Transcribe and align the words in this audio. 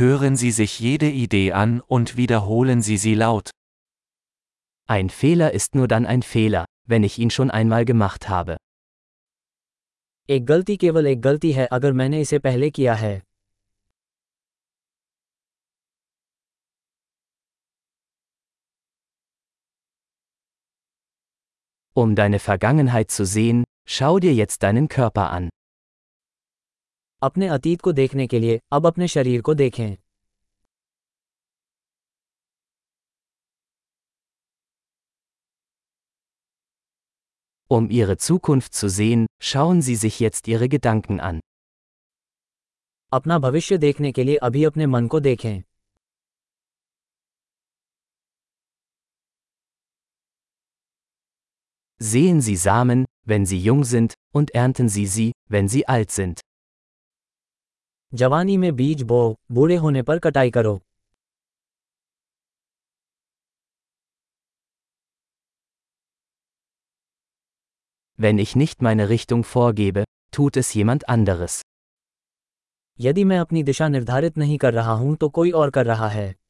Hören 0.00 0.37
Sie 0.37 0.51
sich 0.51 0.79
jede 0.79 1.09
Idee 1.09 1.51
an 1.51 1.81
und 1.81 2.15
wiederholen 2.17 2.81
Sie 2.81 2.97
sie 2.97 3.13
laut. 3.13 3.51
Ein 4.87 5.09
Fehler 5.09 5.53
ist 5.53 5.75
nur 5.75 5.87
dann 5.87 6.05
ein 6.05 6.23
Fehler, 6.23 6.65
wenn 6.87 7.03
ich 7.03 7.19
ihn 7.19 7.29
schon 7.29 7.51
einmal 7.51 7.85
gemacht 7.85 8.29
habe. 8.29 8.57
एक 10.29 10.45
गलती 10.45 10.75
केवल 10.77 11.07
एक 11.07 11.21
गलती 11.21 11.51
है 11.51 11.65
अगर 11.77 11.93
मैंने 11.93 12.21
इसे 12.21 12.39
पहले 12.39 12.69
किया 12.71 12.93
है 12.95 13.21
Um 21.93 22.15
deine 22.15 22.39
Vergangenheit 22.39 23.11
zu 23.11 23.25
sehen, 23.25 23.65
schau 23.85 24.19
dir 24.19 24.33
jetzt 24.33 24.63
deinen 24.63 24.87
Körper 24.87 25.29
an. 25.31 25.49
अपने 27.22 27.48
अतीत 27.48 27.80
को 27.80 27.92
देखने 27.92 28.26
के 28.26 28.38
लिए 28.38 28.60
अब 28.72 28.86
अपने 28.86 29.08
शरीर 29.08 29.42
को 29.42 29.54
देखें 29.54 29.96
Um 37.70 37.88
ihre 37.90 38.16
Zukunft 38.16 38.74
zu 38.74 38.88
sehen, 38.88 39.26
schauen 39.42 39.82
Sie 39.82 39.96
sich 39.96 40.20
jetzt 40.20 40.46
Ihre 40.46 40.68
Gedanken 40.68 41.20
an. 41.20 41.40
अपना 43.12 43.38
भविष्य 43.38 43.78
देखने 43.78 44.12
के 44.12 44.24
लिए 44.24 44.36
अभी 44.36 44.64
अपने 44.64 44.86
मन 44.86 45.06
को 45.06 45.20
देखें 45.20 45.62
Sehen 52.00 52.40
Sie 52.40 52.56
Samen, 52.56 53.04
wenn 53.24 53.46
sie 53.46 53.58
jung 53.58 53.84
sind, 53.84 54.14
und 54.34 54.50
ernten 54.54 54.88
Sie 54.88 55.06
sie, 55.06 55.32
wenn 55.48 55.68
sie 55.68 55.88
alt 55.88 56.10
sind. 56.10 56.40
जवानी 58.13 58.55
में 58.57 58.75
बीज 58.75 59.01
बो 59.03 59.19
बूढ़े 59.51 59.75
होने 59.75 60.01
पर 60.01 60.19
कटाई 60.19 60.51
करो 60.51 60.79
Wenn 68.19 68.39
ich 68.39 68.51
nicht 68.55 68.81
meine 68.81 69.09
Richtung 69.09 69.43
vorgebe, 69.43 70.03
tut 70.33 70.57
es 70.57 70.73
jemand 70.75 71.07
anderes. 71.09 71.61
यदि 72.99 73.23
मैं 73.23 73.39
अपनी 73.39 73.63
दिशा 73.63 73.87
निर्धारित 73.87 74.37
नहीं 74.37 74.57
कर 74.57 74.73
रहा 74.73 74.91
हूँ 74.91 75.15
तो 75.15 75.29
कोई 75.29 75.51
और 75.51 75.69
कर 75.69 75.85
रहा 75.85 76.07
है 76.07 76.40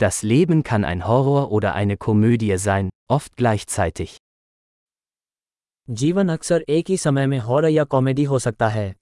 Das 0.00 0.22
Leben 0.22 0.62
kann 0.62 0.84
ein 0.84 1.06
Horror 1.06 1.50
oder 1.50 1.74
eine 1.74 1.96
Komödie 1.96 2.56
sein, 2.58 2.90
oft 3.10 3.36
gleichzeitig. 3.36 4.16
जीवन 5.88 6.28
अक्सर 6.28 6.64
एक 6.68 6.90
ही 6.90 6.96
समय 6.96 7.26
में 7.26 7.38
हॉरर 7.38 7.68
या 7.68 7.84
कॉमेडी 7.84 8.24
हो 8.24 8.38
सकता 8.38 8.68
है 8.68 8.94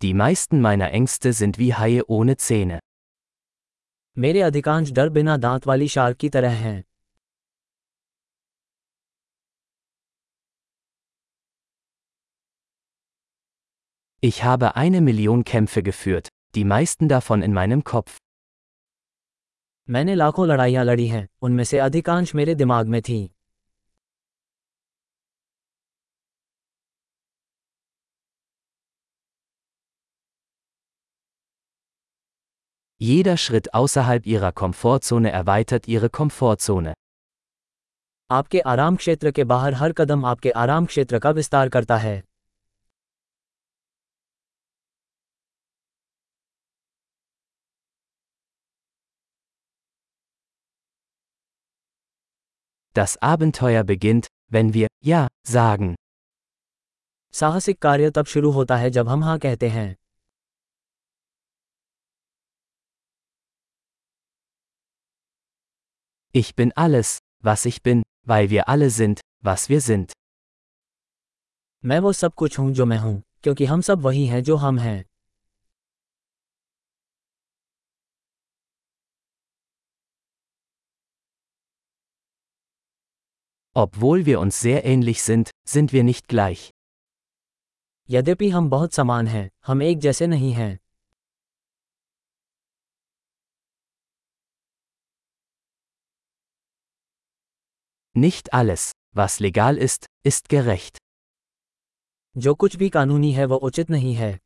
Die 0.00 0.12
meisten 0.14 0.60
meiner 0.60 0.90
Ängste 0.98 1.32
sind 1.32 1.58
wie 1.58 1.74
Haie 1.74 2.04
ohne 2.08 2.36
Zähne. 2.36 2.78
मेरे 4.16 4.40
अधिकांश 4.40 4.90
डर 4.92 5.08
बिना 5.08 5.36
दांत 5.36 5.66
वाली 5.66 5.88
शार्क 5.88 6.16
की 6.16 6.28
तरह 6.28 6.52
हैं 6.64 6.82
Ich 14.22 14.44
habe 14.44 14.76
eine 14.76 15.00
Million 15.00 15.44
Kämpfe 15.44 15.82
geführt, 15.82 16.28
die 16.54 16.64
meisten 16.64 17.08
davon 17.08 17.40
in 17.40 17.54
meinem 17.54 17.82
Kopf. 17.84 18.18
मैंने 19.90 20.14
लाखों 20.14 20.46
लड़ाइयां 20.48 20.84
लड़ी 20.84 21.06
हैं 21.08 21.26
उनमें 21.42 21.64
से 21.64 21.78
अधिकांश 21.78 22.34
मेरे 22.34 22.54
दिमाग 22.54 22.86
में 22.86 23.00
थीं 23.02 23.28
Jeder 33.00 33.36
Schritt 33.38 33.74
außerhalb 33.74 34.26
ihrer 34.26 34.52
Komfortzone 34.52 35.30
erweitert 35.30 35.88
ihre 35.88 36.10
Komfortzone. 36.20 36.92
आपके 38.30 38.60
आराम 38.60 38.96
क्षेत्र 38.96 39.30
के 39.30 39.44
बाहर 39.44 39.74
हर 39.74 39.92
कदम 39.92 40.24
आपके 40.24 40.50
आराम 40.64 40.86
क्षेत्र 40.86 41.18
का 41.18 41.30
विस्तार 41.30 41.68
करता 41.68 41.96
है 41.96 42.22
Das 52.94 53.16
Abenteuer 53.22 53.84
beginnt, 53.84 54.26
wenn 54.48 54.74
wir 54.74 54.88
Ja 55.04 55.28
sagen. 55.46 55.94
साहसिक 57.34 57.78
कार्य 57.78 58.10
तब 58.10 58.26
शुरू 58.26 58.50
होता 58.50 58.76
है 58.76 58.90
जब 58.90 59.08
हम 59.08 59.24
हाँ 59.24 59.38
कहते 59.38 59.68
हैं 59.68 59.94
Ich 66.34 66.54
bin 66.54 66.72
alles, 66.76 67.18
was 67.42 67.64
ich 67.64 67.82
bin, 67.82 68.02
weil 68.26 68.50
wir 68.50 68.68
alle 68.68 68.90
sind, 68.90 69.20
was 69.44 69.68
wir 69.68 69.80
sind. 69.80 70.12
मैं 71.84 71.98
वो 71.98 72.12
सब 72.12 72.34
कुछ 72.34 72.58
हूं 72.58 72.72
जो 72.72 72.86
मैं 72.86 72.98
हूं 72.98 73.20
क्योंकि 73.42 73.64
हम 73.64 73.80
सब 73.80 74.00
वही 74.00 74.26
हैं 74.26 74.42
जो 74.42 74.56
हम 74.56 74.78
हैं 74.78 75.04
Obwohl 83.74 84.26
wir 84.26 84.40
uns 84.40 84.60
sehr 84.60 84.84
ähnlich 84.84 85.22
sind, 85.22 85.50
sind 85.66 85.92
wir 85.92 86.04
nicht 86.04 86.28
gleich. 86.28 86.70
यद्यपि 88.10 88.48
हम 88.50 88.68
बहुत 88.70 88.92
समान 88.92 89.26
हैं 89.26 89.48
हम 89.66 89.82
एक 89.82 89.98
जैसे 89.98 90.26
नहीं 90.26 90.52
हैं 90.52 90.78
Nicht 98.16 98.52
alles, 98.52 98.92
was 99.14 99.38
legal 99.38 99.76
ist, 99.78 100.06
ist 100.24 100.48
gerecht. 100.48 100.98
जो 102.36 102.54
कुछ 102.54 102.76
भी 102.76 102.88
कानूनी 102.88 103.32
है 103.32 103.44
वह 103.44 103.56
उचित 103.56 103.90
नहीं 103.90 104.14
है 104.14 104.38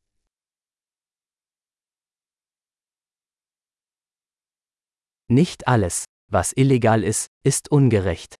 Nicht 5.31 5.67
alles, 5.69 6.05
was 6.31 6.53
illegal 6.53 7.03
ist, 7.03 7.29
ist 7.47 7.71
ungerecht. 7.73 8.38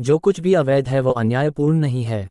जो 0.00 0.18
कुछ 0.18 0.40
भी 0.40 0.54
अवैध 0.54 0.88
है 0.88 1.00
वो 1.00 1.10
अन्यायपूर्ण 1.10 1.78
नहीं 1.80 2.04
है 2.04 2.28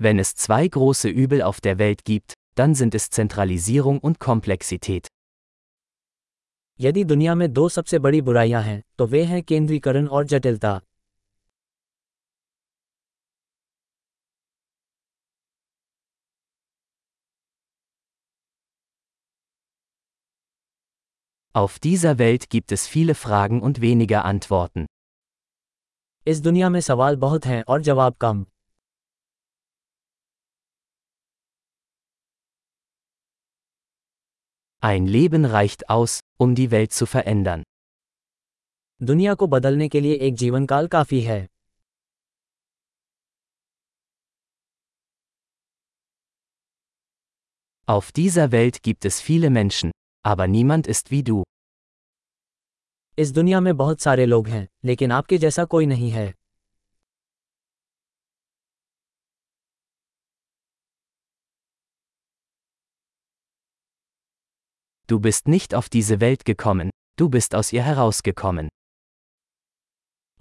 Wenn 0.00 0.18
es 0.20 0.34
zwei 0.36 0.68
große 0.68 1.08
Übel 1.08 1.42
auf 1.42 1.60
der 1.60 1.78
Welt 1.78 2.04
gibt, 2.04 2.34
dann 2.58 2.74
sind 2.74 2.94
es 2.94 3.08
Zentralisierung 3.10 3.98
und 4.00 4.18
Komplexität. 4.26 5.08
यदि 6.80 7.04
दुनिया 7.04 7.34
में 7.34 7.52
दो 7.52 7.68
सबसे 7.68 7.98
बड़ी 7.98 8.20
बुराइयाँ 8.22 8.62
हैं 8.62 8.82
तो 8.98 9.06
वे 9.06 9.22
हैं 9.24 9.42
केंद्रीकरण 9.42 10.06
और 10.06 10.24
जटिलता 10.26 10.80
Auf 21.55 21.79
dieser 21.79 22.17
Welt 22.17 22.49
gibt 22.49 22.71
es 22.71 22.87
viele 22.87 23.13
Fragen 23.13 23.61
und 23.61 23.81
weniger 23.81 24.23
Antworten. 24.23 24.85
इस 26.27 26.39
दुनिया 26.41 26.69
में 26.69 26.79
सवाल 26.81 27.15
बहुत 27.15 27.45
हैं 27.45 27.63
और 27.63 27.81
जवाब 27.81 28.15
कम 28.21 28.45
Ein 34.83 35.07
Leben 35.07 35.45
reicht 35.45 35.89
aus, 35.89 36.19
um 36.39 36.55
die 36.55 36.69
Welt 36.71 36.93
zu 36.93 37.05
verändern. 37.05 37.63
दुनिया 39.03 39.33
को 39.33 39.47
बदलने 39.47 39.89
के 39.89 39.99
लिए 39.99 40.15
एक 40.27 40.35
जीवन 40.35 40.65
काल 40.65 40.87
काफी 40.87 41.21
है 41.21 41.47
Auf 47.87 48.11
dieser 48.11 48.51
Welt 48.51 48.83
gibt 48.83 49.05
es 49.05 49.19
viele 49.29 49.49
Menschen, 49.49 49.91
aber 50.25 50.47
niemand 50.47 50.87
ist 50.87 51.11
wie 51.11 51.23
du. 51.23 51.43
इस 53.17 53.31
दुनिया 53.31 53.59
में 53.59 53.75
बहुत 53.77 54.01
सारे 54.01 54.25
लोग 54.25 54.47
हैं 54.47 54.67
लेकिन 54.85 55.11
आपके 55.11 55.37
जैसा 55.37 55.65
कोई 55.65 55.85
नहीं 55.85 56.09
है 56.11 56.33
Du 65.09 65.19
bist 65.19 65.47
nicht 65.47 65.73
auf 65.75 65.89
diese 65.89 66.19
Welt 66.21 66.45
gekommen, 66.45 66.89
du 67.19 67.25
bist 67.29 67.55
aus 67.55 67.73
ihr 67.73 67.83
herausgekommen. 67.83 68.69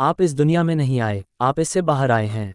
आप 0.00 0.20
इस 0.20 0.32
दुनिया 0.32 0.62
में 0.62 0.74
नहीं 0.74 1.00
आए 1.00 1.24
आप 1.40 1.58
इससे 1.60 1.82
बाहर 1.82 2.10
आए 2.10 2.26
हैं 2.26 2.54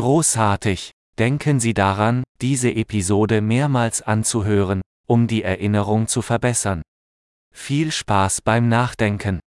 Großartig! 0.00 0.92
Denken 1.18 1.60
Sie 1.60 1.74
daran, 1.74 2.24
diese 2.40 2.70
Episode 2.70 3.42
mehrmals 3.42 4.00
anzuhören, 4.00 4.80
um 5.06 5.26
die 5.26 5.42
Erinnerung 5.42 6.08
zu 6.08 6.22
verbessern. 6.22 6.80
Viel 7.52 7.92
Spaß 7.92 8.40
beim 8.40 8.66
Nachdenken! 8.70 9.40